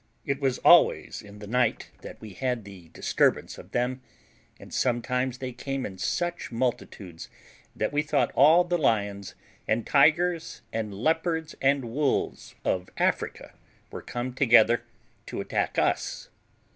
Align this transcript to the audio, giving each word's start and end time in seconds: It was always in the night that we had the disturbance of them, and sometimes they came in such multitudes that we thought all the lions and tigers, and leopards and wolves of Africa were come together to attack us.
It 0.25 0.41
was 0.41 0.57
always 0.57 1.21
in 1.21 1.37
the 1.37 1.45
night 1.45 1.91
that 2.01 2.19
we 2.19 2.33
had 2.33 2.65
the 2.65 2.89
disturbance 2.89 3.59
of 3.59 3.69
them, 3.69 4.01
and 4.59 4.73
sometimes 4.73 5.37
they 5.37 5.51
came 5.53 5.85
in 5.85 5.99
such 5.99 6.51
multitudes 6.51 7.29
that 7.75 7.93
we 7.93 8.01
thought 8.01 8.31
all 8.33 8.63
the 8.63 8.79
lions 8.79 9.35
and 9.67 9.85
tigers, 9.85 10.63
and 10.73 10.91
leopards 10.91 11.53
and 11.61 11.91
wolves 11.91 12.55
of 12.65 12.89
Africa 12.97 13.53
were 13.91 14.01
come 14.01 14.33
together 14.33 14.81
to 15.27 15.39
attack 15.39 15.77
us. 15.77 16.29